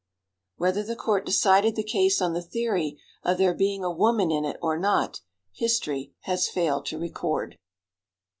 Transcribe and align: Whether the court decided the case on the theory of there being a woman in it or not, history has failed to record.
Whether 0.57 0.81
the 0.81 0.95
court 0.95 1.27
decided 1.27 1.75
the 1.75 1.83
case 1.83 2.23
on 2.23 2.33
the 2.33 2.41
theory 2.41 2.99
of 3.21 3.37
there 3.37 3.53
being 3.53 3.83
a 3.83 3.91
woman 3.91 4.31
in 4.31 4.45
it 4.45 4.57
or 4.59 4.75
not, 4.79 5.21
history 5.53 6.15
has 6.21 6.49
failed 6.49 6.87
to 6.87 6.97
record. 6.97 7.59